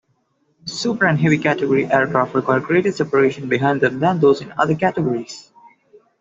[0.65, 5.51] Super and heavy-category aircraft require greater separation behind them than those in other categories.